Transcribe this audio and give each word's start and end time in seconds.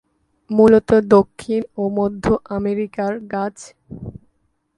মূলত 0.49 0.89
দক্ষিণ 1.15 1.61
ও 1.75 1.83
মধ্য 1.97 2.25
আমেরিকার 2.57 3.11
গাছ। 3.33 3.57